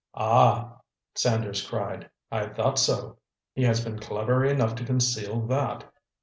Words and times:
"Ah!" 0.15 0.79
Sanders 1.13 1.61
cried, 1.61 2.09
"I 2.31 2.47
thought 2.47 2.79
so! 2.79 3.19
He 3.53 3.61
has 3.65 3.83
been 3.85 3.99
clever 3.99 4.43
enough 4.43 4.73
to 4.77 4.83
conceal 4.83 5.41
that. 5.41 5.83